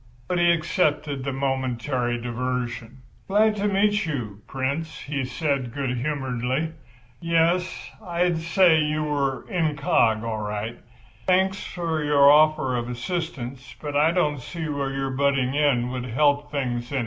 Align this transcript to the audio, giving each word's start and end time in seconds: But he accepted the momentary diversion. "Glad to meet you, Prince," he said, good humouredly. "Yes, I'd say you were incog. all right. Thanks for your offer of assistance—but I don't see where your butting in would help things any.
But 0.27 0.39
he 0.39 0.51
accepted 0.51 1.23
the 1.23 1.31
momentary 1.31 2.19
diversion. 2.19 3.03
"Glad 3.27 3.55
to 3.57 3.67
meet 3.67 4.03
you, 4.07 4.41
Prince," 4.47 5.01
he 5.01 5.23
said, 5.23 5.71
good 5.75 5.95
humouredly. 5.95 6.71
"Yes, 7.19 7.91
I'd 8.03 8.39
say 8.39 8.79
you 8.81 9.03
were 9.03 9.45
incog. 9.47 10.23
all 10.23 10.39
right. 10.41 10.79
Thanks 11.27 11.63
for 11.63 12.03
your 12.03 12.31
offer 12.31 12.75
of 12.75 12.89
assistance—but 12.89 13.95
I 13.95 14.09
don't 14.09 14.39
see 14.39 14.67
where 14.67 14.89
your 14.89 15.11
butting 15.11 15.53
in 15.53 15.91
would 15.91 16.05
help 16.05 16.49
things 16.49 16.91
any. 16.91 16.99